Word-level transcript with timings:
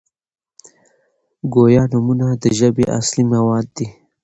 ګویا 1.53 1.83
نومونه 1.91 2.27
د 2.41 2.45
ژبي 2.57 2.85
اصلي 2.99 3.23
مواد 3.33 3.65
دي. 3.75 3.87